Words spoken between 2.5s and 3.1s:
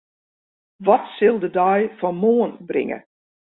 bringe?